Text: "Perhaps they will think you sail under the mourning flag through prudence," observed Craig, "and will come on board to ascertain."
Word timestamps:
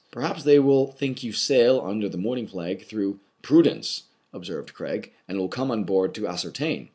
"Perhaps 0.09 0.45
they 0.45 0.57
will 0.57 0.87
think 0.87 1.21
you 1.21 1.31
sail 1.31 1.79
under 1.79 2.09
the 2.09 2.17
mourning 2.17 2.47
flag 2.47 2.85
through 2.87 3.19
prudence," 3.43 4.05
observed 4.33 4.73
Craig, 4.73 5.13
"and 5.27 5.37
will 5.37 5.47
come 5.47 5.69
on 5.69 5.83
board 5.83 6.15
to 6.15 6.27
ascertain." 6.27 6.89